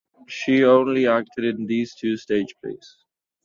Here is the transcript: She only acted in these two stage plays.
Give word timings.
She 0.27 0.63
only 0.65 1.05
acted 1.05 1.45
in 1.45 1.67
these 1.67 1.93
two 1.93 2.17
stage 2.17 2.55
plays. 2.59 3.05